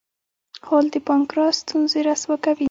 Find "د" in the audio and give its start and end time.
0.93-0.95